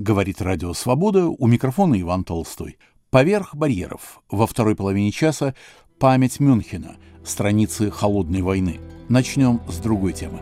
[0.00, 2.78] Говорит Радио Свобода, у микрофона Иван Толстой.
[3.10, 4.22] Поверх барьеров.
[4.30, 5.54] Во второй половине часа
[5.98, 8.80] память Мюнхена, страницы холодной войны.
[9.10, 10.38] Начнем с другой темы.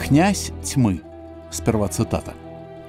[0.00, 1.02] «Князь тьмы».
[1.50, 2.32] Сперва цитата.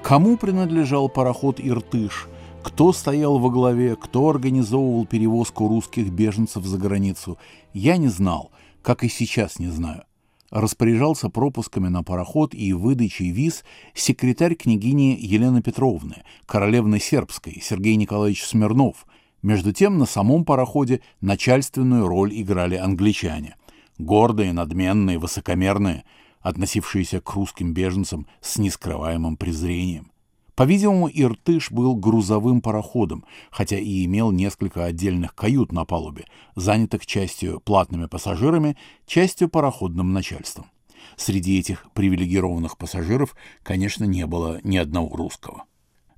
[0.02, 2.26] «Кому принадлежал пароход «Иртыш»,
[2.62, 7.36] кто стоял во главе, кто организовывал перевозку русских беженцев за границу,
[7.74, 8.50] я не знал,
[8.80, 10.05] как и сейчас не знаю.
[10.50, 18.44] Распоряжался пропусками на пароход и выдачей виз секретарь княгини Елены Петровны, королевны сербской, Сергей Николаевич
[18.44, 19.06] Смирнов.
[19.42, 23.56] Между тем на самом пароходе начальственную роль играли англичане.
[23.98, 26.04] Гордые, надменные, высокомерные,
[26.40, 30.12] относившиеся к русским беженцам с нескрываемым презрением.
[30.56, 36.24] По-видимому, Иртыш был грузовым пароходом, хотя и имел несколько отдельных кают на палубе,
[36.54, 38.74] занятых частью платными пассажирами,
[39.06, 40.70] частью пароходным начальством.
[41.16, 45.64] Среди этих привилегированных пассажиров, конечно, не было ни одного русского.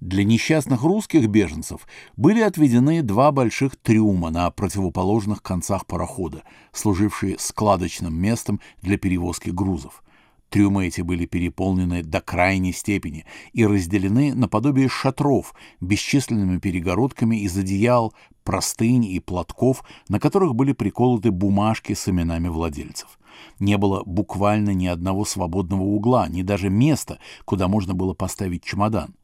[0.00, 8.14] Для несчастных русских беженцев были отведены два больших трюма на противоположных концах парохода, служившие складочным
[8.14, 10.04] местом для перевозки грузов–
[10.50, 18.14] Трюмы эти были переполнены до крайней степени и разделены наподобие шатров бесчисленными перегородками из одеял,
[18.44, 23.18] простынь и платков, на которых были приколоты бумажки с именами владельцев.
[23.58, 29.14] Не было буквально ни одного свободного угла, ни даже места, куда можно было поставить чемодан.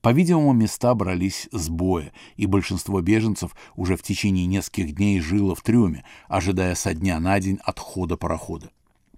[0.00, 5.62] По-видимому, места брались с боя, и большинство беженцев уже в течение нескольких дней жило в
[5.62, 8.72] трюме, ожидая со дня на день отхода парохода.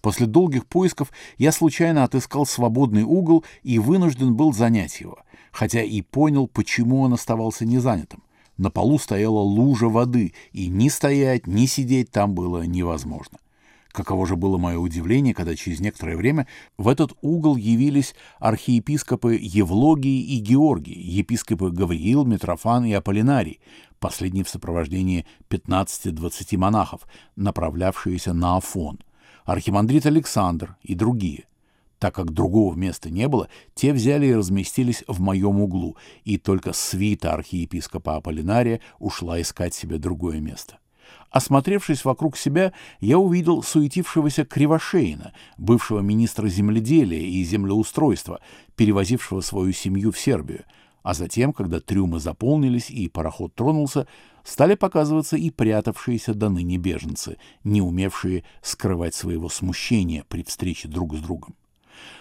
[0.05, 6.03] После долгих поисков я случайно отыскал свободный угол и вынужден был занять его, хотя и
[6.03, 8.23] понял, почему он оставался незанятым.
[8.59, 13.39] На полу стояла лужа воды, и ни стоять, ни сидеть там было невозможно.
[13.93, 16.47] Каково же было мое удивление, когда через некоторое время
[16.77, 23.59] в этот угол явились архиепископы Евлогий и Георгий, епископы Гавриил, Митрофан и Аполлинарий,
[24.01, 28.99] последний в сопровождении 15-20 монахов, направлявшиеся на Афон—
[29.45, 31.45] архимандрит Александр и другие.
[31.99, 36.73] Так как другого места не было, те взяли и разместились в моем углу, и только
[36.73, 40.79] свита архиепископа Аполлинария ушла искать себе другое место.
[41.31, 48.41] Осмотревшись вокруг себя, я увидел суетившегося Кривошеина, бывшего министра земледелия и землеустройства,
[48.77, 50.65] перевозившего свою семью в Сербию,
[51.05, 54.09] а затем, когда трюмы заполнились и пароход тронулся,
[54.43, 61.15] стали показываться и прятавшиеся до ныне беженцы, не умевшие скрывать своего смущения при встрече друг
[61.15, 61.55] с другом.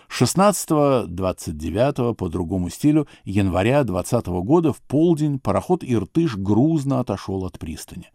[0.10, 8.12] 16-29 по другому стилю января 20 года в полдень пароход «Иртыш» грузно отошел от пристани.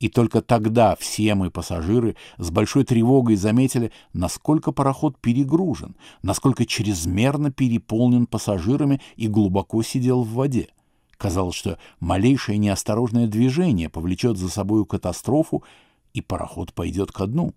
[0.00, 7.52] И только тогда все мы, пассажиры, с большой тревогой заметили, насколько пароход перегружен, насколько чрезмерно
[7.52, 10.68] переполнен пассажирами и глубоко сидел в воде.
[11.18, 15.62] Казалось, что малейшее неосторожное движение повлечет за собою катастрофу,
[16.14, 17.52] и пароход пойдет ко дну.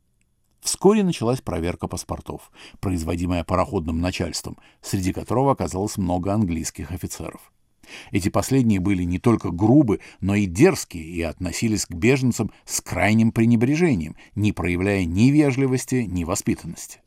[0.59, 2.51] Вскоре началась проверка паспортов,
[2.81, 7.53] производимая пароходным начальством, среди которого оказалось много английских офицеров.
[8.11, 13.31] Эти последние были не только грубы, но и дерзкие и относились к беженцам с крайним
[13.31, 16.99] пренебрежением, не проявляя ни вежливости, ни воспитанности.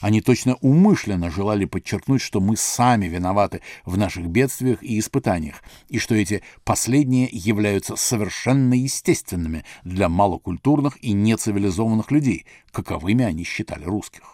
[0.00, 5.98] Они точно умышленно желали подчеркнуть, что мы сами виноваты в наших бедствиях и испытаниях, и
[5.98, 14.33] что эти последние являются совершенно естественными для малокультурных и нецивилизованных людей, каковыми они считали русских.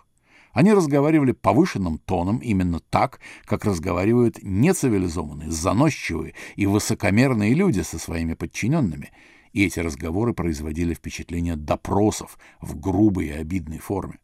[0.52, 8.34] Они разговаривали повышенным тоном именно так, как разговаривают нецивилизованные, заносчивые и высокомерные люди со своими
[8.34, 9.10] подчиненными,
[9.52, 14.18] и эти разговоры производили впечатление допросов в грубой и обидной форме.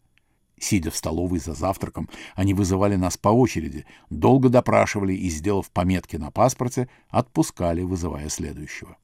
[0.58, 6.16] Сидя в столовой за завтраком, они вызывали нас по очереди, долго допрашивали и, сделав пометки
[6.16, 8.96] на паспорте, отпускали, вызывая следующего.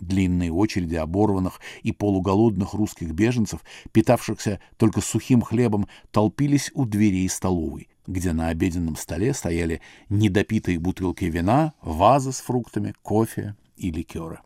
[0.00, 3.60] Длинные очереди оборванных и полуголодных русских беженцев,
[3.92, 11.26] питавшихся только сухим хлебом, толпились у дверей столовой, где на обеденном столе стояли недопитые бутылки
[11.26, 14.40] вина, вазы с фруктами, кофе и ликеры.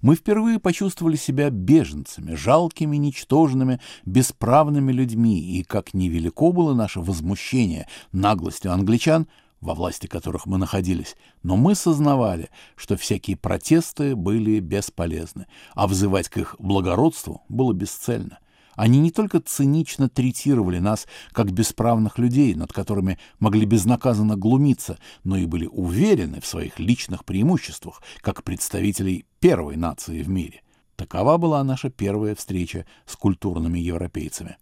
[0.00, 7.86] Мы впервые почувствовали себя беженцами, жалкими, ничтожными, бесправными людьми, и как невелико было наше возмущение
[8.12, 9.28] наглостью англичан—
[9.60, 16.28] во власти которых мы находились, но мы сознавали, что всякие протесты были бесполезны, а взывать
[16.28, 18.38] к их благородству было бесцельно.
[18.76, 25.36] Они не только цинично третировали нас как бесправных людей, над которыми могли безнаказанно глумиться, но
[25.36, 30.62] и были уверены в своих личных преимуществах, как представителей первой нации в мире.
[30.96, 34.56] Такова была наша первая встреча с культурными европейцами.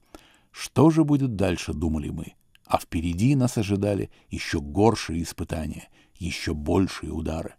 [0.51, 2.38] Что же будет дальше, думали мы.
[2.69, 5.89] А впереди нас ожидали еще горшие испытания,
[6.19, 7.55] еще большие удары.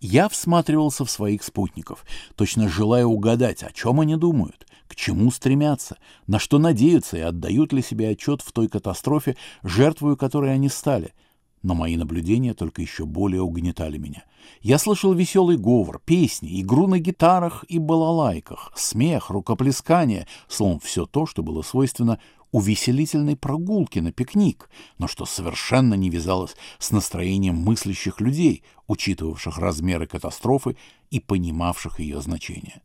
[0.00, 2.04] Я всматривался в своих спутников,
[2.34, 5.96] точно желая угадать, о чем они думают, к чему стремятся,
[6.26, 11.14] на что надеются и отдают ли себе отчет в той катастрофе, жертвою которой они стали.
[11.62, 14.24] Но мои наблюдения только еще более угнетали меня.
[14.60, 21.26] Я слышал веселый говор, песни, игру на гитарах и балалайках, смех, рукоплескание, словом, все то,
[21.26, 22.18] что было свойственно
[22.52, 30.06] увеселительной прогулки на пикник, но что совершенно не вязалось с настроением мыслящих людей, учитывавших размеры
[30.06, 30.76] катастрофы
[31.10, 32.82] и понимавших ее значение.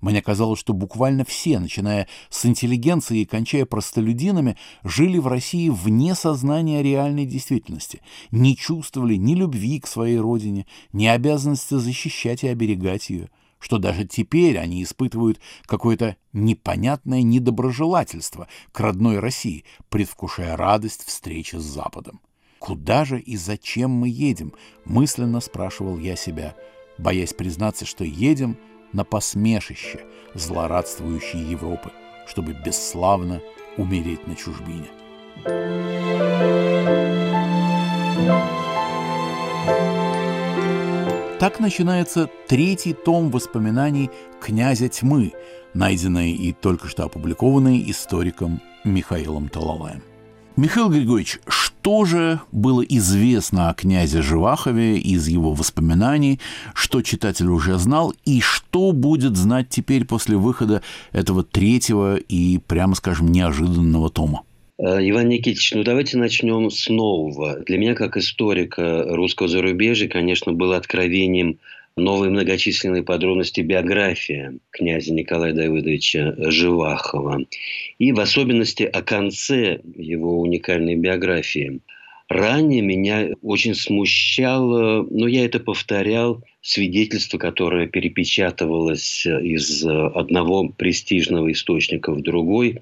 [0.00, 6.14] Мне казалось, что буквально все, начиная с интеллигенции и кончая простолюдинами, жили в России вне
[6.14, 13.08] сознания реальной действительности, не чувствовали ни любви к своей родине, ни обязанности защищать и оберегать
[13.08, 13.30] ее–
[13.64, 21.62] что даже теперь они испытывают какое-то непонятное недоброжелательство к родной России, предвкушая радость встречи с
[21.62, 22.20] Западом.
[22.58, 24.52] «Куда же и зачем мы едем?»–
[24.84, 26.54] мысленно спрашивал я себя,
[26.98, 28.58] боясь признаться, что едем
[28.92, 31.90] на посмешище злорадствующей Европы,
[32.26, 33.40] чтобы бесславно
[33.78, 34.88] умереть на чужбине.
[35.42, 36.63] Thank
[41.44, 44.10] Так начинается третий том воспоминаний
[44.40, 45.34] «Князя тьмы»,
[45.74, 50.02] найденный и только что опубликованный историком Михаилом Талалаем.
[50.56, 56.40] Михаил Григорьевич, что же было известно о князе Живахове из его воспоминаний,
[56.72, 60.80] что читатель уже знал, и что будет знать теперь после выхода
[61.12, 64.44] этого третьего и, прямо скажем, неожиданного тома?
[64.78, 67.60] Э, Иван Никитич, ну давайте начнем с нового.
[67.60, 71.58] Для меня, как историка русского зарубежья, конечно, было откровением
[71.96, 77.44] новые многочисленные подробности биографии князя Николая Давыдовича Живахова.
[77.98, 81.80] И в особенности о конце его уникальной биографии.
[82.28, 92.12] Ранее меня очень смущало, но я это повторял, свидетельство, которое перепечатывалось из одного престижного источника
[92.12, 92.80] в другой,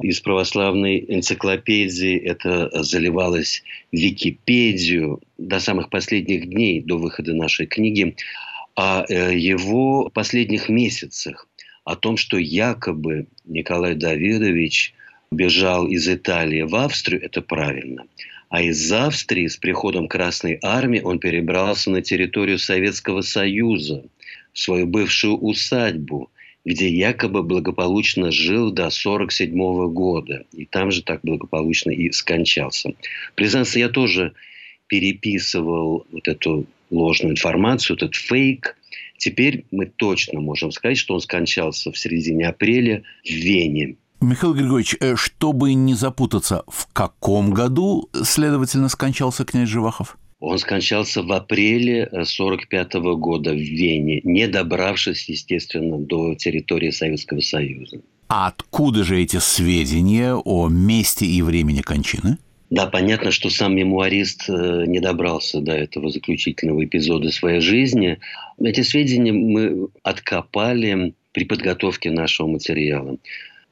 [0.00, 2.16] из православной энциклопедии.
[2.18, 3.62] Это заливалось
[3.92, 8.14] в Википедию до самых последних дней, до выхода нашей книги,
[8.74, 11.48] о э, его последних месяцах,
[11.84, 14.94] о том, что якобы Николай Давидович
[15.30, 18.04] бежал из Италии в Австрию, это правильно.
[18.48, 24.04] А из Австрии с приходом Красной Армии он перебрался на территорию Советского Союза,
[24.52, 26.30] в свою бывшую усадьбу–
[26.66, 30.44] где якобы благополучно жил до 1947 года.
[30.52, 32.94] И там же так благополучно и скончался.
[33.36, 34.32] Признаться, я тоже
[34.88, 38.76] переписывал вот эту ложную информацию, этот фейк.
[39.16, 43.96] Теперь мы точно можем сказать, что он скончался в середине апреля в Вене.
[44.20, 50.18] Михаил Григорьевич, э, чтобы не запутаться, в каком году, следовательно, скончался князь Живахов?
[50.46, 57.40] Он скончался в апреле 1945 э, года в Вене, не добравшись, естественно, до территории Советского
[57.40, 58.00] Союза.
[58.28, 62.38] А откуда же эти сведения о месте и времени кончины?
[62.70, 68.20] Да, понятно, что сам мемуарист э, не добрался до этого заключительного эпизода своей жизни.
[68.60, 73.18] Эти сведения мы откопали при подготовке нашего материала.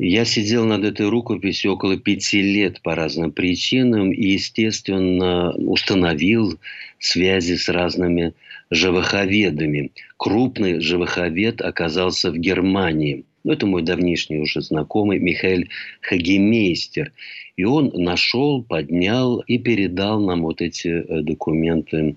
[0.07, 6.59] Я сидел над этой рукописью около пяти лет по разным причинам и, естественно, установил
[6.99, 8.35] связи с разными
[8.71, 9.93] живоховедами.
[10.19, 13.25] Крупный живоховед оказался в Германии.
[13.45, 15.65] Ну, это мой давнишний уже знакомый Михаил
[16.03, 17.13] Хагемейстер.
[17.57, 22.17] И он нашел, поднял и передал нам вот эти э, документы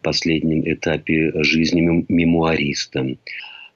[0.00, 3.16] в последнем этапе жизни мемуариста.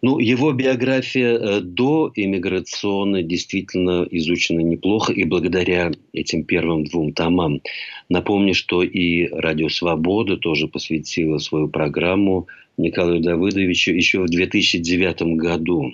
[0.05, 7.61] Ну, его биография э, до иммиграционной действительно изучена неплохо, и благодаря этим первым двум томам.
[8.09, 15.93] Напомню, что и «Радио Свобода» тоже посвятила свою программу Николаю Давыдовичу еще в 2009 году.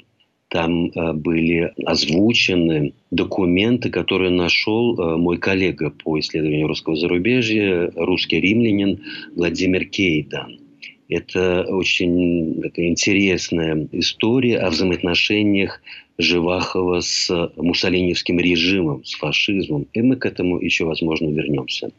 [0.49, 8.41] Там э, были озвучены документы, которые нашел э, мой коллега по исследованию русского зарубежья, русский
[8.41, 9.03] римлянин
[9.37, 10.61] Владимир Кейдан–
[11.09, 15.81] это очень такая интересная история о взаимоотношениях
[16.19, 19.87] Живахова с муссолиневским режимом, с фашизмом.
[19.93, 21.91] И мы к этому еще, возможно, вернемся.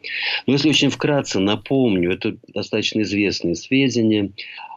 [0.46, 4.30] Но если очень вкратце напомню, это достаточно известные сведения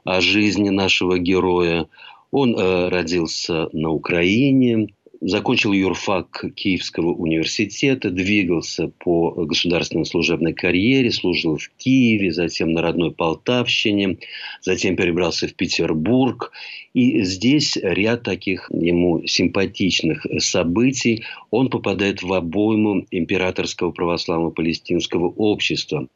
[0.06, 1.88] о жизни нашего героя.
[2.32, 4.88] Он э, родился на Украине,
[5.26, 13.12] закончил юрфак Киевского университета, двигался по государственной служебной карьере, служил в Киеве, затем на родной
[13.12, 14.18] Полтавщине,
[14.62, 16.52] затем перебрался в Петербург.
[16.94, 21.24] И здесь ряд таких ему симпатичных событий.
[21.50, 26.08] Он попадает в обойму императорского православного палестинского общества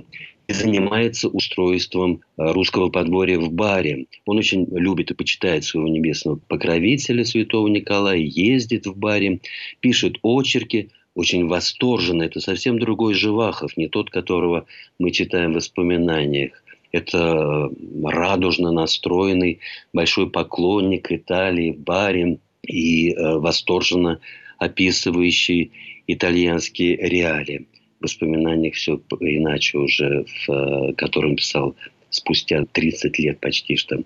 [0.54, 4.08] занимается устройством э, русского подворья в баре.
[4.26, 9.42] Он очень любит и почитает своего небесного покровителя, святого Николая, ездит в баре,
[9.82, 12.24] пишет очерки, очень восторженно.
[12.24, 14.66] Это совсем другой Живахов, не тот, которого
[15.00, 16.64] мы читаем в воспоминаниях.
[16.92, 17.70] Это
[18.04, 19.60] радужно настроенный
[19.92, 24.22] большой поклонник Италии, баре и э, восторженно
[24.58, 25.72] описывающий
[26.08, 27.68] итальянские реалии
[28.00, 31.76] воспоминаниях все иначе уже, в э, котором писал
[32.10, 34.02] спустя 30 лет почти что.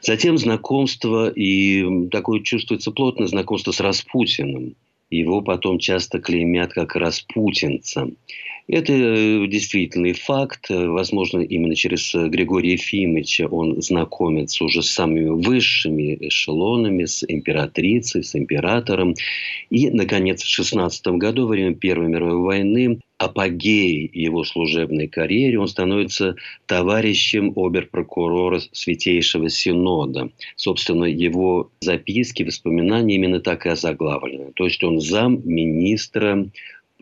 [0.00, 4.74] Затем знакомство, и такое чувствуется плотное знакомство с Распутиным.
[5.10, 8.10] Его потом часто клеймят как распутинца.
[8.66, 10.66] Это э, действительный факт.
[10.70, 18.34] Возможно, именно через Григория Ефимовича он знакомится уже с самыми высшими эшелонами, с императрицей, с
[18.34, 19.14] императором.
[19.68, 25.68] И, наконец, в 16 году, во время Первой мировой войны, апогей его служебной карьере, он
[25.68, 30.30] становится товарищем оберпрокурора Святейшего Синода.
[30.56, 34.52] Собственно, его записки, воспоминания именно так и озаглавлены.
[34.54, 36.46] То есть он зам министра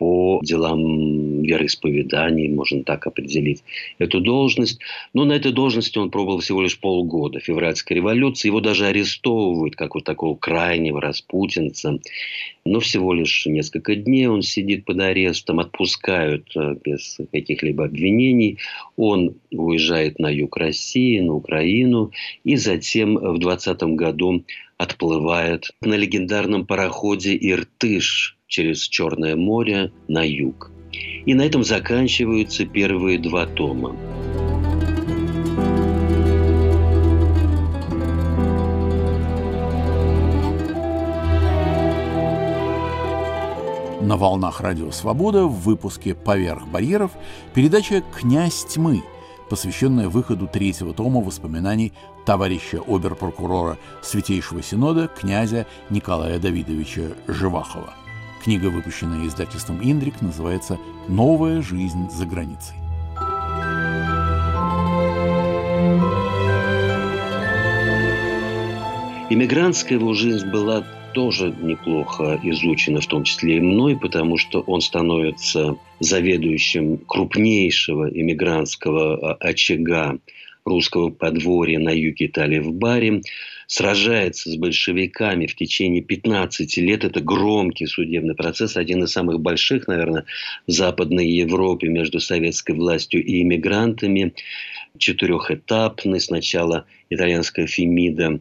[0.02, 3.62] по делам вероисповеданий, можно так определить
[3.98, 4.80] эту должность.
[5.14, 7.38] Но на этой должности он пробовал всего лишь полгода.
[7.38, 8.48] Февральская революция.
[8.48, 12.00] Его даже арестовывают, как вот такого крайнего распутинца.
[12.64, 18.58] Но всего лишь несколько дней он сидит под арестом, отпускают э, без каких-либо обвинений.
[18.96, 22.10] Он уезжает на юг России, на Украину.
[22.42, 24.42] И затем в 20 году
[24.78, 30.70] отплывает на легендарном пароходе «Иртыш», через Черное море на юг.
[31.24, 33.96] И на этом заканчиваются первые два тома.
[44.02, 47.12] На волнах Радио Свобода в выпуске «Поверх барьеров»
[47.54, 49.02] передача «Князь тьмы»,
[49.48, 51.94] посвященная выходу третьего тома воспоминаний
[52.26, 57.94] товарища оберпрокурора Святейшего Синода князя Николая Давидовича Живахова.
[58.42, 62.74] Книга, выпущенная издательством «Индрик», называется «Новая жизнь за границей».
[69.30, 70.84] Иммигрантская его жизнь была
[71.14, 79.34] тоже неплохо изучена, в том числе и мной, потому что он становится заведующим крупнейшего иммигрантского
[79.34, 80.18] а, очага
[80.64, 83.22] русского подворья на юге Италии в Баре
[83.66, 87.04] сражается с большевиками в течение 15 лет.
[87.04, 90.24] Это громкий судебный процесс, один из самых больших, наверное,
[90.66, 94.34] в Западной Европе между советской властью и иммигрантами.
[94.98, 96.20] Четырехэтапный.
[96.20, 98.40] Сначала итальянская Фемида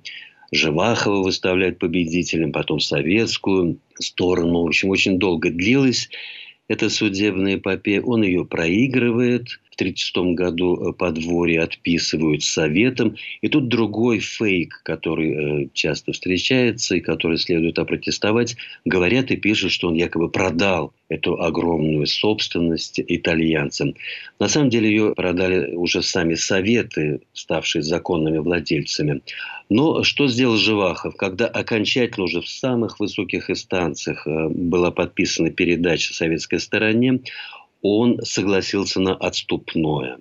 [0.52, 4.64] Живахова выставляет победителем, потом советскую сторону.
[4.64, 6.10] В общем, очень долго длилась
[6.68, 8.02] эта судебная эпопея.
[8.02, 9.60] Он ее проигрывает.
[9.82, 13.16] 1936 году э, подворье отписывают советом.
[13.42, 18.56] И тут другой фейк, который э, часто встречается и который следует опротестовать.
[18.86, 23.96] Говорят и пишут, что он якобы продал эту огромную собственность итальянцам.
[24.40, 29.22] На самом деле ее продали уже сами советы, ставшие законными владельцами.
[29.70, 31.16] Но что сделал Живахов?
[31.16, 37.22] Когда окончательно уже в самых высоких инстанциях э, была подписана передача советской стороне,
[37.82, 40.20] он согласился на отступное.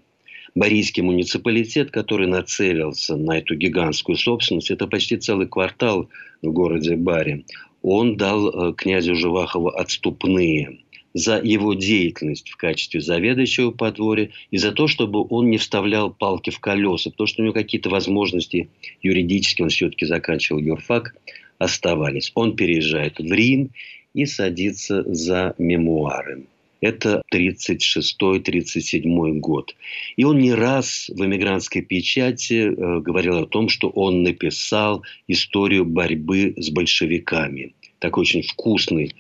[0.55, 6.09] Борийский муниципалитет, который нацелился на эту гигантскую собственность, это почти целый квартал
[6.43, 7.45] в городе Баре,
[7.83, 10.81] он дал э, князю Живахову отступные
[11.15, 16.51] за его деятельность в качестве заведующего подворья и за то, чтобы он не вставлял палки
[16.51, 18.69] в колеса, потому что у него какие-то возможности
[19.03, 21.15] юридически, он все-таки заканчивал юрфак,
[21.59, 22.31] оставались.
[22.35, 23.71] Он переезжает в Рим
[24.15, 26.45] и садится за мемуары.
[26.81, 29.77] Это 36-37 год.
[30.17, 35.85] И он не раз в эмигрантской печати э, говорил о том, что он написал историю
[35.85, 37.75] борьбы с большевиками.
[37.99, 39.13] Такой очень вкусный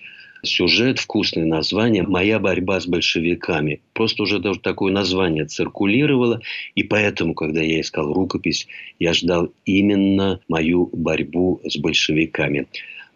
[0.42, 3.80] сюжет, вкусное название «Моя борьба с большевиками».
[3.92, 6.40] Просто уже даже такое название циркулировало,
[6.74, 8.66] и поэтому, когда я искал рукопись,
[8.98, 12.66] я ждал именно мою борьбу с большевиками.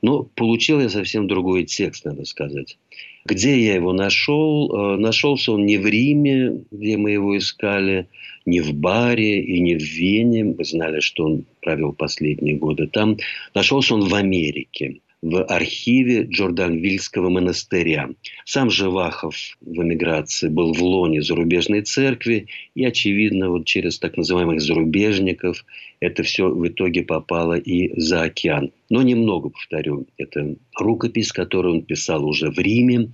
[0.04, 2.76] Но получил я совсем другой текст, надо сказать.
[3.24, 4.70] Где я его нашел?
[4.70, 8.06] Э, нашелся он не в Риме, где мы его искали,
[8.44, 10.44] не в Баре и не в Вене.
[10.44, 13.16] Мы знали, что он провел последние годы там.
[13.54, 18.10] Нашелся он в Америке в архиве Джорданвильского монастыря.
[18.44, 24.60] Сам Живахов в эмиграции был в лоне зарубежной церкви, и, очевидно, вот через так называемых
[24.60, 25.64] зарубежников
[26.00, 28.70] это все в итоге попало и за океан.
[28.90, 33.08] Но немного, повторю, это рукопись, которую он писал уже в Риме,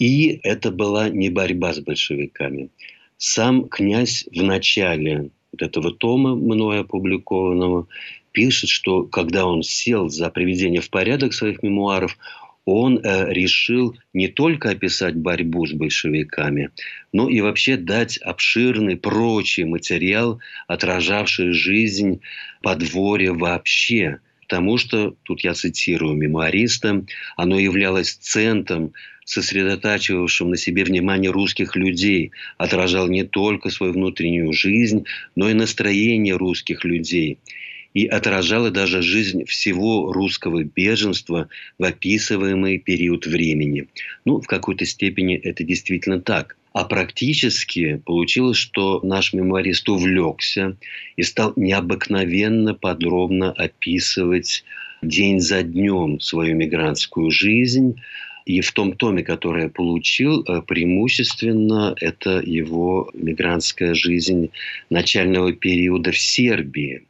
[0.00, 2.70] и это была не борьба с большевиками.
[3.16, 7.86] Сам князь в начале вот этого тома, мною опубликованного,
[8.34, 12.18] пишет, что когда он сел за приведение в порядок своих мемуаров,
[12.66, 16.70] он э, решил не только описать борьбу с большевиками,
[17.12, 22.20] но и вообще дать обширный прочий материал, отражавший жизнь
[22.62, 24.18] подворья вообще.
[24.42, 27.04] Потому что, тут я цитирую мемуариста,
[27.36, 28.92] оно являлось центром
[29.24, 36.36] сосредотачивавшим на себе внимание русских людей, отражал не только свою внутреннюю жизнь, но и настроение
[36.36, 37.38] русских людей
[37.94, 41.48] и отражала даже жизнь всего русского беженства
[41.78, 43.88] в описываемый период времени.
[44.24, 46.56] Ну, в какой-то степени это действительно так.
[46.72, 50.76] А практически получилось, что наш мемуарист увлекся
[51.16, 54.64] и стал необыкновенно подробно описывать
[55.00, 58.00] день за днем свою мигрантскую жизнь,
[58.44, 64.50] и в том томе, который я получил, э, преимущественно это его мигрантская жизнь
[64.90, 67.04] начального периода в Сербии.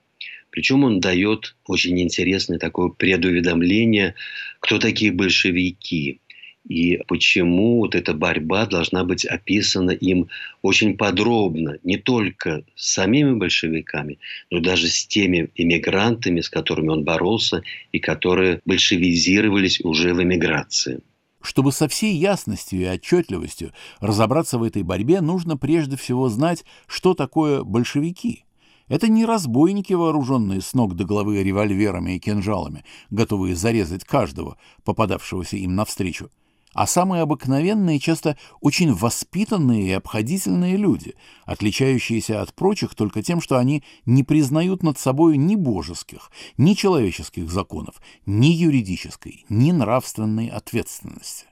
[0.54, 4.14] Причем он дает очень интересное такое предуведомление,
[4.60, 6.20] кто такие большевики
[6.68, 10.28] и почему вот эта борьба должна быть описана им
[10.62, 17.02] очень подробно, не только с самими большевиками, но даже с теми иммигрантами, с которыми он
[17.02, 21.00] боролся и которые большевизировались уже в эмиграции.
[21.42, 27.14] Чтобы со всей ясностью и отчетливостью разобраться в этой борьбе, нужно прежде всего знать, что
[27.14, 28.44] такое большевики–
[28.88, 35.56] это не разбойники, вооруженные с ног до головы револьверами и кинжалами, готовые зарезать каждого, попадавшегося
[35.56, 36.30] им навстречу,
[36.74, 41.14] а самые обыкновенные, часто очень воспитанные и обходительные люди,
[41.46, 47.50] отличающиеся от прочих только тем, что они не признают над собой ни божеских, ни человеческих
[47.50, 51.46] законов, ни юридической, ни нравственной ответственности.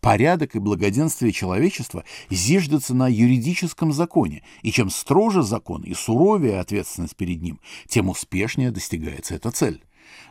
[0.00, 7.16] Порядок и благоденствие человечества зиждутся на юридическом законе, и чем строже закон и суровее ответственность
[7.16, 9.82] перед ним, тем успешнее достигается эта цель.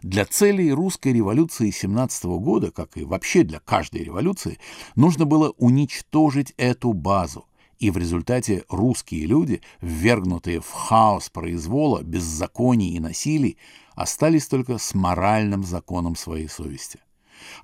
[0.01, 4.59] Для целей русской революции 17 года, как и вообще для каждой революции,
[4.95, 7.45] нужно было уничтожить эту базу,
[7.79, 13.57] и в результате русские люди, ввергнутые в хаос произвола, беззаконий и насилий,
[13.95, 16.99] остались только с моральным законом своей совести.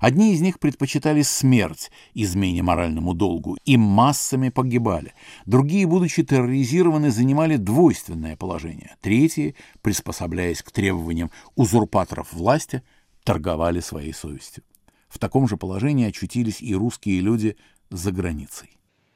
[0.00, 5.14] Одни из них предпочитали смерть измене моральному долгу и массами погибали.
[5.46, 8.96] Другие, будучи терроризированы, занимали двойственное положение.
[9.00, 12.82] Третьи, приспособляясь к требованиям узурпаторов власти,
[13.24, 14.64] торговали своей совестью.
[15.08, 17.56] В таком же положении очутились и русские люди
[17.90, 18.70] за границей.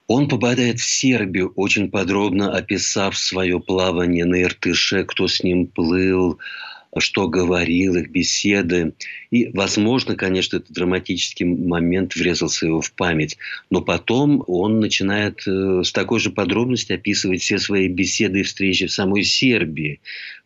[0.06, 6.38] Он попадает в Сербию, очень подробно описав свое плавание на Иртыше, кто с ним плыл,
[7.00, 8.92] что говорил, их беседы.
[9.30, 13.36] И, возможно, конечно, этот драматический момент врезался его в память.
[13.70, 18.86] Но потом он начинает э, с такой же подробностью описывать все свои беседы и встречи
[18.86, 20.00] в самой Сербии.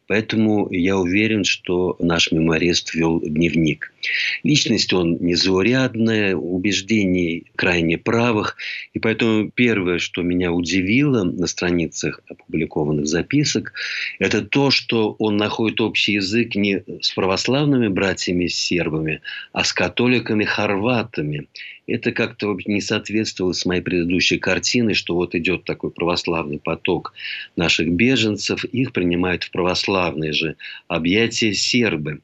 [0.08, 3.92] Поэтому я уверен, что наш меморист вел дневник.
[4.42, 8.56] Личность он незаурядная, убеждений крайне правых.
[8.94, 13.74] И поэтому первое, что меня удивило на страницах опубликованных записок,
[14.18, 19.20] это то, что он находит общий язык не с православными братьями-сербами,
[19.52, 21.48] а с католиками-хорватами
[21.88, 27.14] это как-то не соответствовало с моей предыдущей картиной, что вот идет такой православный поток
[27.56, 32.20] наших беженцев, их принимают в православные же объятия сербы.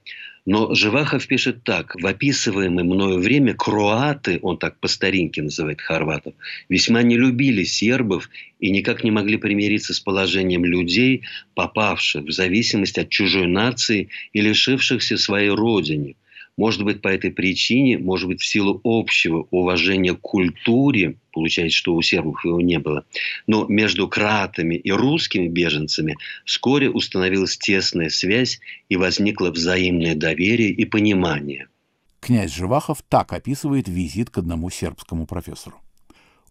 [0.47, 1.95] Но Живахов пишет так.
[1.99, 6.35] В описываемое мною время кроаты, он так по старинке называет хорватов,
[6.69, 8.29] весьма не любили сербов
[8.61, 11.23] и никак не могли примириться с положением людей,
[11.55, 16.17] попавших в зависимость от чужой нации и лишившихся своей родины–
[16.57, 21.95] может быть, по этой причине, может быть, в силу общего уважения к культуре, получается, что
[21.95, 23.05] у сербов его не было,
[23.47, 30.85] но между кратами и русскими беженцами вскоре установилась тесная связь и возникло взаимное доверие и
[30.85, 31.69] понимание.
[32.21, 35.84] Князь Живахов так описывает визит к одному сербскому профессору.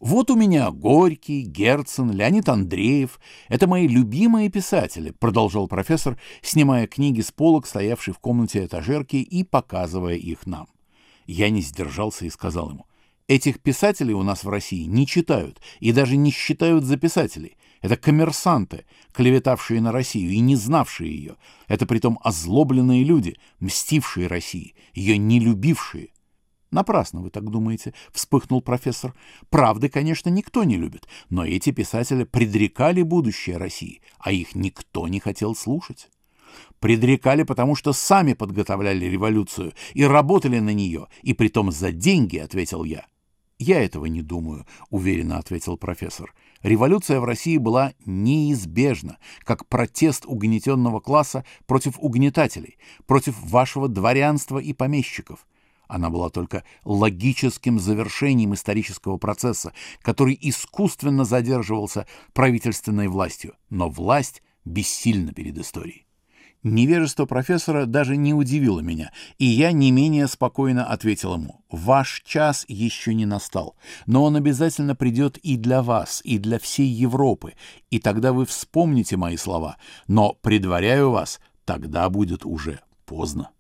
[0.03, 3.21] Вот у меня Горький, Герцен, Леонид Андреев.
[3.47, 9.45] Это мои любимые писатели, продолжал профессор, снимая книги с полок, стоявшей в комнате этажерки, и
[9.45, 10.67] показывая их нам.
[11.25, 12.85] Я не сдержался и сказал ему,
[13.29, 17.55] этих писателей у нас в России не читают и даже не считают за писателей.
[17.81, 21.35] Это коммерсанты, клеветавшие на Россию и не знавшие ее.
[21.69, 26.09] Это притом озлобленные люди, мстившие России, ее не любившие.
[26.73, 29.13] Напрасно вы так думаете, вспыхнул профессор.
[29.51, 35.19] Правды, конечно, никто не любит, но эти писатели предрекали будущее России, а их никто не
[35.19, 36.09] хотел слушать.
[36.79, 42.83] Предрекали, потому что сами подготовляли революцию и работали на нее, и притом за деньги, ответил
[42.83, 43.05] я.
[43.59, 46.33] Я этого не думаю, уверенно ответил профессор.
[46.63, 54.73] Революция в России была неизбежна, как протест угнетенного класса против угнетателей, против вашего дворянства и
[54.73, 55.45] помещиков.
[55.93, 65.33] Она была только логическим завершением исторического процесса, который искусственно задерживался правительственной властью, но власть бессильна
[65.33, 66.07] перед историей.
[66.63, 71.63] Невежество профессора даже не удивило меня, и я не менее спокойно ответил ему.
[71.69, 73.75] «Ваш час еще не настал,
[74.07, 77.53] но он обязательно придет и для вас, и для всей Европы,
[77.91, 79.77] и тогда вы вспомните мои слова,
[80.07, 83.51] но, предваряю вас, тогда будет уже поздно».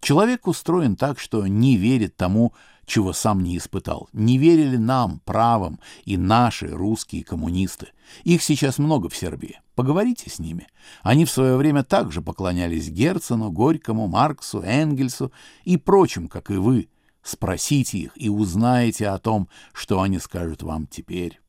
[0.00, 2.54] Человек устроен так, что не верит тому,
[2.86, 4.08] чего сам не испытал.
[4.12, 7.88] Не верили нам, правым, и наши русские коммунисты.
[8.24, 9.60] Их сейчас много в Сербии.
[9.74, 10.66] Поговорите с ними.
[11.02, 15.32] Они в свое время также поклонялись Герцену, Горькому, Марксу, Энгельсу
[15.64, 16.88] и прочим, как и вы.
[17.22, 21.40] Спросите их и узнаете о том, что они скажут вам теперь.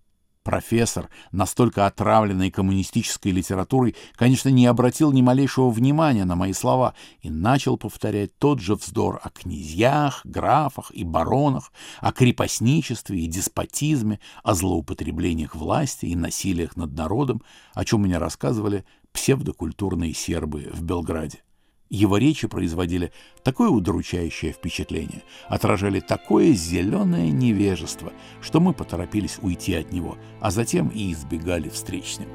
[0.43, 7.29] Профессор, настолько отравленный коммунистической литературой, конечно, не обратил ни малейшего внимания на мои слова и
[7.29, 14.55] начал повторять тот же вздор о князьях, графах и баронах, о крепостничестве и деспотизме, о
[14.55, 17.43] злоупотреблениях власти и насилиях над народом,
[17.75, 21.43] о чем мне рассказывали псевдокультурные сербы в Белграде.
[21.91, 23.11] Его речи производили
[23.43, 30.87] такое удручающее впечатление, отражали такое зеленое невежество, что мы поторопились уйти от него, а затем
[30.87, 32.29] и избегали встреч с ним.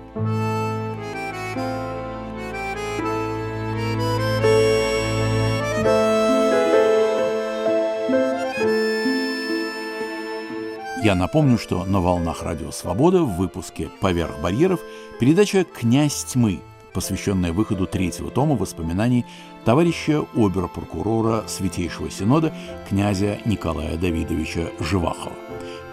[11.02, 14.80] Я напомню, что на волнах Радио Свобода в выпуске «Поверх барьеров»
[15.18, 16.60] передача «Князь тьмы»
[16.96, 19.26] посвященная выходу третьего тома воспоминаний
[19.66, 22.54] товарища обер-прокурора Святейшего Синода
[22.88, 25.34] князя Николая Давидовича Живахова.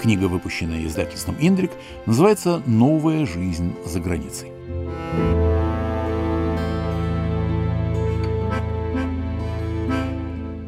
[0.01, 1.71] Книга, выпущенная издательством «Индрик»,
[2.05, 5.42] называется «Новая жизнь за границей».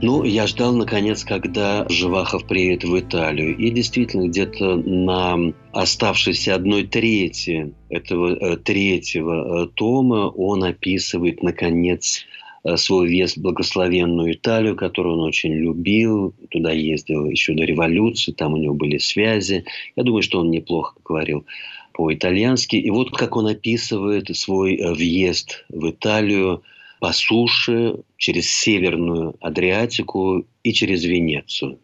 [0.05, 3.57] Ну, я ждал, наконец, когда Живахов приедет в Италию.
[3.57, 12.23] И действительно, где-то на оставшейся одной трети этого э, третьего э, тома он описывает, наконец,
[12.63, 16.35] э, свой вес в благословенную Италию, которую он очень любил.
[16.51, 19.65] Туда ездил еще до революции, там у него были связи.
[19.95, 21.47] Я думаю, что он неплохо говорил
[21.93, 22.75] по-итальянски.
[22.75, 26.61] И вот как он описывает свой въезд в Италию–
[27.05, 31.77] по суше, через Северную Адриатику и через Венецию.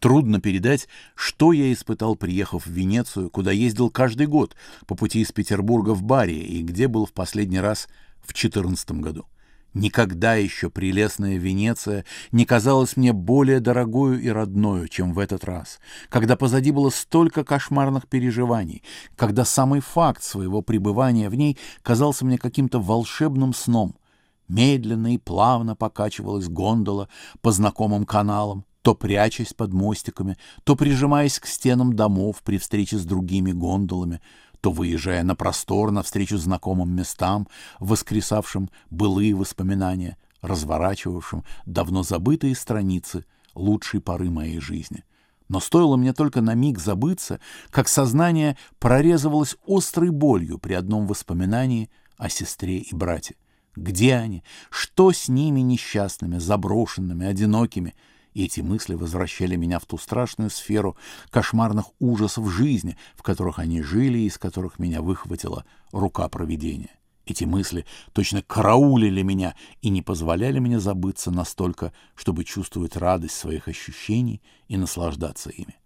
[0.00, 4.54] Трудно передать, что я испытал, приехав в Венецию, куда ездил каждый год
[4.86, 7.88] по пути из Петербурга в Бари и где был в последний раз
[8.20, 9.24] в 2014 году.
[9.72, 15.80] Никогда еще прелестная Венеция не казалась мне более дорогою и родною, чем в этот раз,
[16.10, 18.82] когда позади было столько кошмарных переживаний,
[19.16, 23.96] когда самый факт своего пребывания в ней казался мне каким-то волшебным сном—
[24.48, 27.08] Медленно и плавно покачивалась гондола
[27.40, 33.04] по знакомым каналам, то прячась под мостиками, то прижимаясь к стенам домов при встрече с
[33.04, 34.20] другими гондолами,
[34.60, 37.48] то выезжая на простор навстречу знакомым местам,
[37.80, 43.24] воскресавшим былые воспоминания, разворачивавшим давно забытые страницы
[43.56, 45.04] лучшей поры моей жизни.
[45.48, 51.90] Но стоило мне только на миг забыться, как сознание прорезывалось острой болью при одном воспоминании
[52.16, 53.34] о сестре и брате.
[53.76, 54.42] Где они?
[54.70, 57.94] Что с ними несчастными, заброшенными, одинокими?
[58.32, 60.96] И эти мысли возвращали меня в ту страшную сферу
[61.30, 66.90] кошмарных ужасов жизни, в которых они жили и из которых меня выхватила рука провидения.
[67.26, 73.68] Эти мысли точно караулили меня и не позволяли мне забыться настолько, чтобы чувствовать радость своих
[73.68, 75.76] ощущений и наслаждаться ими.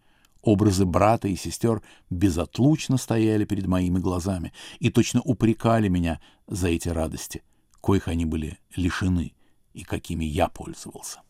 [0.42, 6.88] Образы брата и сестер безотлучно стояли перед моими глазами и точно упрекали меня за эти
[6.88, 7.42] радости
[7.80, 9.32] коих они были лишены
[9.74, 11.20] и какими я пользовался.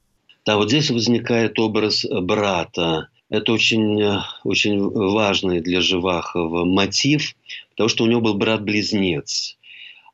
[0.47, 3.09] Да, вот здесь возникает образ брата.
[3.29, 4.03] Это очень,
[4.45, 7.37] очень важный для Живахова мотив,
[7.71, 9.57] потому что у него был брат-близнец.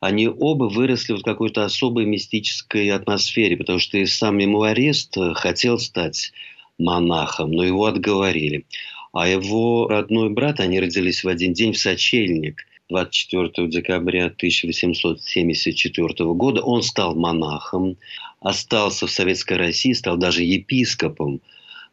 [0.01, 6.33] Они оба выросли в какой-то особой мистической атмосфере, потому что и сам мемуарист хотел стать
[6.79, 8.67] монахом, но его отговорили.
[9.13, 16.63] А его родной брат, они родились в один день в сочельник– 24 декабря 1874 года.
[16.63, 17.97] Он стал монахом,
[18.41, 21.41] остался в Советской России, стал даже епископом,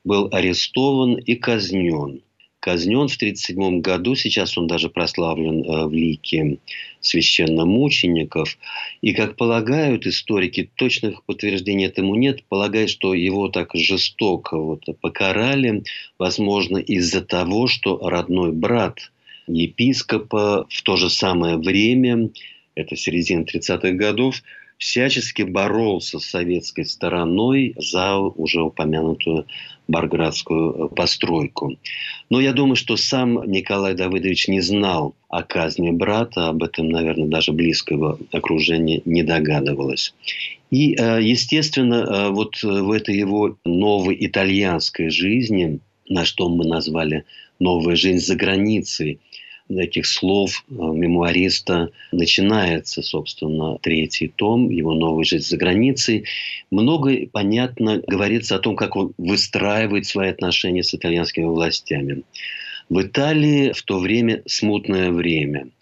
[0.04, 2.22] был арестован и казнен–
[2.64, 4.16] казнен в 1937 году.
[4.16, 6.60] Сейчас он даже прославлен э, в лике
[7.02, 8.58] священномучеников.
[9.02, 12.46] И, как полагают историки, точных подтверждений этому нет.
[12.46, 15.84] Полагают, что его так жестоко вот покарали,
[16.18, 19.12] возможно, из-за того, что родной брат
[19.48, 22.30] епископа в то же самое время,
[22.76, 24.42] это середина 30-х годов,
[24.78, 29.46] всячески боролся с советской стороной за уже упомянутую
[29.88, 31.78] Барградскую э, постройку.
[32.30, 37.28] Но я думаю, что сам Николай Давыдович не знал о казни брата, об этом, наверное,
[37.28, 40.14] даже близкого окружения не догадывалось.
[40.72, 47.26] И, э, естественно, э, вот в этой его новой итальянской жизни, на что мы назвали
[47.64, 49.20] «новая жизнь за границей»,
[49.70, 56.26] этих слов э, мемуариста начинается, собственно, третий том, его «Новая жизнь за границей».
[56.70, 62.24] Много, понятно, говорится о том, как он выстраивает свои отношения с итальянскими властями.
[62.90, 65.68] В Италии в то время смутное время–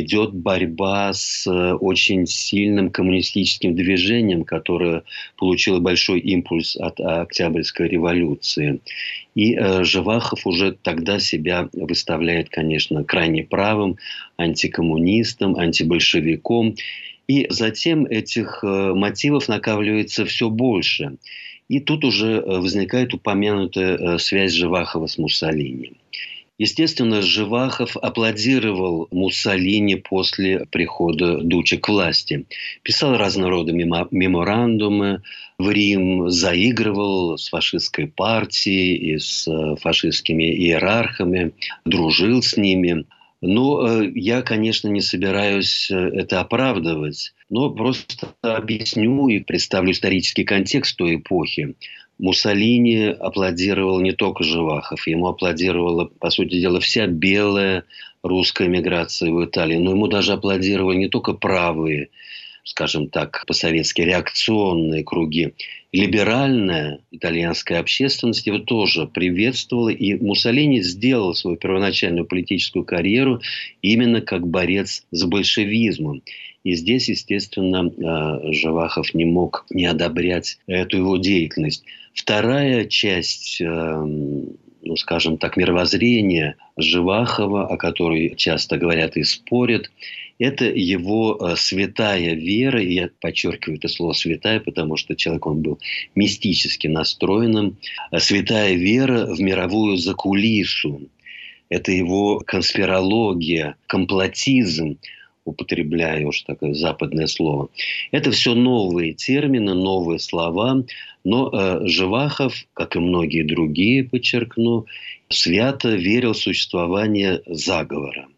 [0.00, 5.02] идет борьба с э, очень сильным коммунистическим движением, которое
[5.36, 8.80] получило большой импульс от Октябрьской революции.
[9.34, 13.98] И э, Живахов уже тогда себя выставляет, конечно, крайне правым,
[14.38, 16.74] антикоммунистом, антибольшевиком.
[17.28, 21.16] И затем этих э, мотивов накапливается все больше.
[21.68, 25.92] И тут уже э, возникает упомянутая связь Живахова с Муссолини.
[26.62, 32.46] Естественно, Живахов аплодировал Муссолини после прихода Дучи к власти.
[32.84, 35.22] Писал разного рода меморандумы
[35.58, 41.50] в Рим, заигрывал с фашистской партией и с э, фашистскими иерархами,
[41.84, 43.06] дружил с ними.
[43.40, 50.44] Но э, я, конечно, не собираюсь э, это оправдывать, но просто объясню и представлю исторический
[50.44, 51.74] контекст той эпохи.
[52.22, 57.82] Муссолини аплодировал не только Живахов, ему аплодировала, по сути дела, вся белая
[58.22, 59.76] русская миграция в Италии.
[59.76, 62.10] Но ему даже аплодировали не только правые,
[62.62, 65.54] скажем так, по-советски реакционные круги.
[65.90, 73.40] Либеральная итальянская общественность его тоже приветствовала, и Муссолини сделал свою первоначальную политическую карьеру
[73.82, 76.22] именно как борец с большевизмом.
[76.62, 81.82] И здесь, естественно, э, Живахов не мог не одобрять эту его деятельность.
[82.14, 89.90] Вторая часть эм, ну, скажем так, мировоззрения Живахова, о которой часто говорят и спорят,
[90.38, 95.62] это его э, святая вера, и я подчеркиваю это слово «святая», потому что человек, он
[95.62, 95.78] был
[96.16, 97.76] мистически настроенным,
[98.10, 101.02] э, святая вера в мировую закулису.
[101.68, 104.98] Это его конспирология, комплотизм,
[105.44, 107.68] употребляю уж такое западное слово.
[108.10, 110.84] Это все новые термины, новые слова,
[111.24, 114.86] но э, Живахов, как и многие другие, подчеркну,
[115.28, 118.28] свято верил в существование заговора.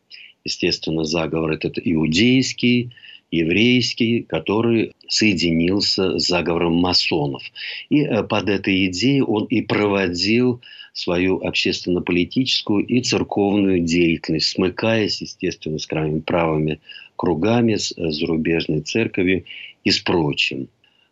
[0.45, 2.91] Естественно, заговор этот иудейский,
[3.31, 7.43] еврейский, который соединился с заговором масонов.
[7.89, 10.61] И э, под этой идеей он и проводил
[10.95, 16.81] свою общественно-политическую и церковную деятельность, смыкаясь, естественно, с крайне правыми
[17.17, 19.45] кругами, с э, зарубежной церковью
[19.83, 20.69] и с прочим.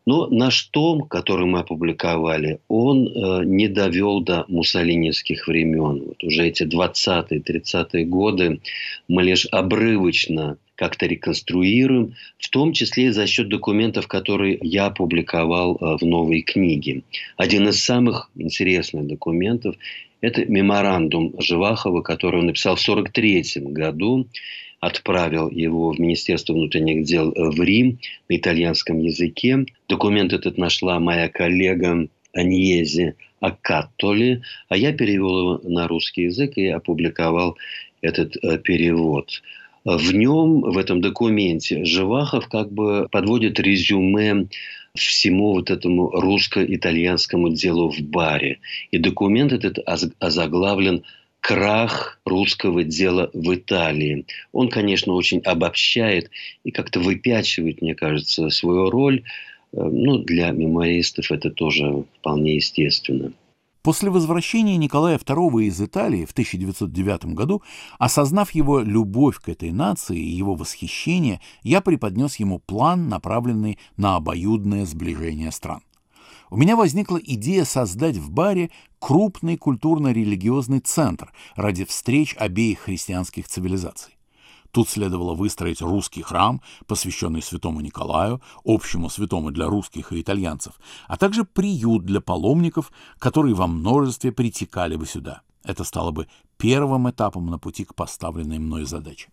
[0.07, 6.05] Но наш том, который мы опубликовали, он э, не довел до муссолиневских времен.
[6.07, 8.61] Вот уже эти 20-е, 30-е годы
[9.09, 15.97] мы лишь обрывочно как-то реконструируем, в том числе за счет документов, которые я опубликовал э,
[16.01, 17.03] в новой книге.
[17.37, 19.77] Один из самых интересных документов–
[20.21, 24.27] это меморандум Живахова, который он написал в 1943 году
[24.81, 29.64] отправил его в Министерство внутренних дел в Рим на итальянском языке.
[29.88, 36.66] Документ этот нашла моя коллега Аньези Акаттоли, а я перевел его на русский язык и
[36.66, 37.57] опубликовал
[38.01, 39.42] этот э, перевод.
[39.85, 44.47] В нем, в этом документе, Живахов как бы подводит резюме
[44.95, 48.61] всему вот этому русско-итальянскому делу в баре.
[48.90, 49.79] И документ этот
[50.21, 51.05] озаглавлен
[51.40, 54.27] крах русского дела в Италии.
[54.53, 56.31] Он, конечно, очень обобщает
[56.62, 59.25] и как-то выпячивает, мне кажется, свою роль.
[59.73, 63.33] Э, ну, для мемуаристов это тоже вполне естественно.
[63.83, 67.62] После возвращения Николая II из Италии в 1909 году,
[67.99, 74.16] осознав его любовь к этой нации и его восхищение, я преподнес ему план, направленный на
[74.16, 75.83] обоюдное сближение стран
[76.53, 84.18] у меня возникла идея создать в баре крупный культурно-религиозный центр ради встреч обеих христианских цивилизаций.
[84.73, 91.19] Тут следовало выстроить русский храм, посвященный святому Николаю, общему святому для русских и итальянцев, а
[91.19, 95.43] также приют для паломников, которые во множестве притекали бы сюда.
[95.63, 99.29] Это стало бы первым этапом на пути к поставленной мной задаче.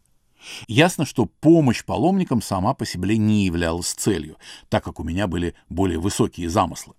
[0.68, 5.56] Ясно, что помощь паломникам сама по себе не являлась целью, так как у меня были
[5.70, 6.96] более высокие замыслы.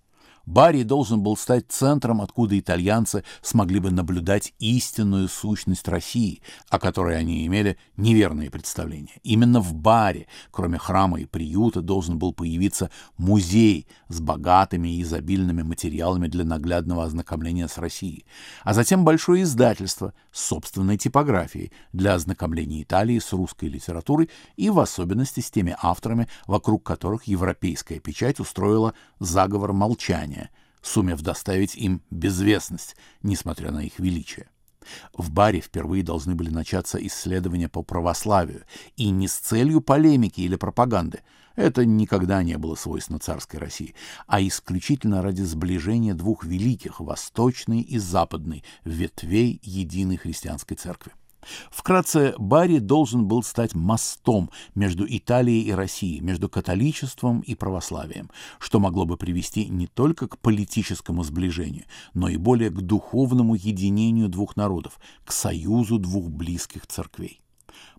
[0.51, 7.17] Барри должен был стать центром, откуда итальянцы смогли бы наблюдать истинную сущность России, о которой
[7.17, 9.21] они имели неверные представления.
[9.23, 15.61] Именно в Баре, кроме храма и приюта, должен был появиться музей с богатыми и изобильными
[15.61, 18.25] материалами для наглядного ознакомления с Россией,
[18.65, 24.81] а затем большое издательство с собственной типографией для ознакомления Италии с русской литературой и в
[24.81, 30.40] особенности с теми авторами, вокруг которых европейская печать устроила заговор молчания,
[30.81, 34.49] сумев доставить им безвестность, несмотря на их величие.
[35.13, 38.63] В баре впервые должны были начаться исследования по православию,
[38.95, 41.21] и не с целью полемики или пропаганды,
[41.55, 43.93] это никогда не было свойственно царской России,
[44.25, 51.11] а исключительно ради сближения двух великих, восточной и западной, ветвей единой христианской церкви.
[51.69, 58.79] Вкратце, Барри должен был стать мостом между Италией и Россией, между католичеством и православием, что
[58.79, 64.55] могло бы привести не только к политическому сближению, но и более к духовному единению двух
[64.55, 67.41] народов, к союзу двух близких церквей.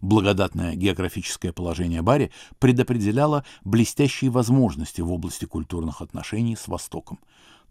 [0.00, 7.18] Благодатное географическое положение Бари предопределяло блестящие возможности в области культурных отношений с Востоком.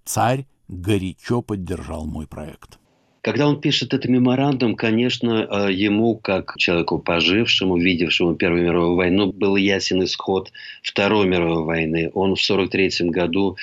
[0.03, 2.80] Царь горячо поддержал мой проект.
[3.21, 9.31] Когда он пишет этот меморандум, конечно, э, ему, как человеку пожившему, видевшему Первую мировую войну,
[9.31, 12.09] был ясен исход Второй мировой войны.
[12.15, 13.57] Он в 1943 году,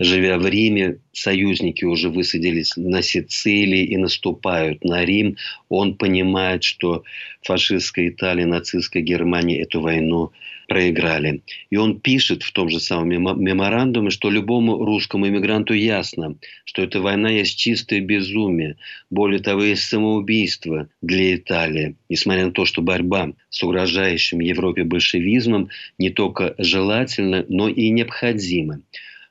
[0.00, 5.36] живя в Риме, союзники уже высадились на Сицилии и наступают на Рим.
[5.68, 7.04] Он понимает, что
[7.42, 10.32] фашистская Италия, нацистская Германия эту войну
[10.68, 11.42] проиграли.
[11.68, 17.00] И он пишет в том же самом меморандуме, что любому русскому иммигранту ясно, что эта
[17.00, 18.76] война есть чистое безумие.
[19.10, 21.96] Более того, есть самоубийство для Италии.
[22.08, 28.80] Несмотря на то, что борьба с угрожающим Европе большевизмом не только желательна, но и необходима.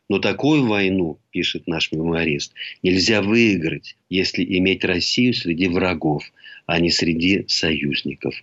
[0.10, 6.24] Но такую войну, пишет наш мемуарист, нельзя выиграть, если иметь Россию среди врагов,
[6.66, 8.34] а не среди союзников.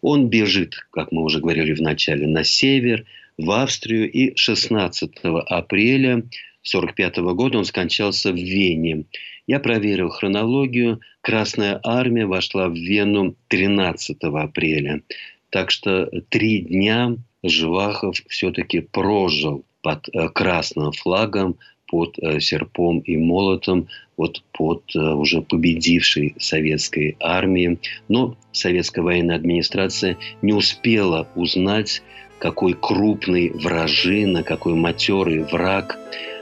[0.00, 3.04] Он бежит, как мы уже говорили в начале, на север,
[3.36, 6.24] в Австрию, и 16 апреля
[6.64, 9.04] 1945 года он скончался в Вене.
[9.46, 11.00] Я проверил хронологию.
[11.20, 15.02] Красная армия вошла в Вену 13 апреля.
[15.50, 23.16] Так что три дня Живахов все-таки прожил под э, красным флагом под э, серпом и
[23.16, 27.78] молотом, вот под э, уже победившей советской армией.
[28.08, 32.02] Но советская военная администрация не успела узнать,
[32.40, 35.98] какой крупный вражина, какой матерый враг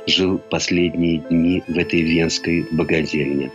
[0.06, 3.50] жил последние дни в этой венской богадельне.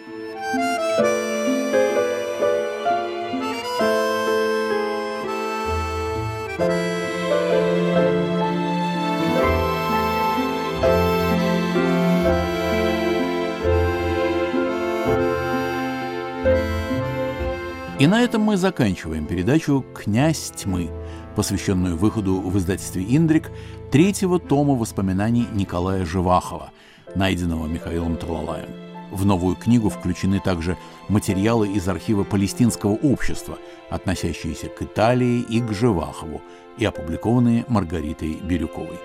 [18.00, 20.92] И на этом мы заканчиваем передачу «Князь тьмы»,
[21.36, 23.50] посвященную выходу в издательстве «Индрик»
[23.92, 26.70] третьего тома воспоминаний Николая Живахова,
[27.16, 28.70] найденного Михаилом Талалаем.
[29.10, 30.78] В новую книгу включены также
[31.10, 33.58] материалы из архива Палестинского общества,
[33.90, 36.44] относящиеся к Италии и к Живахову,
[36.78, 39.00] и опубликованные Маргаритой Бирюковой.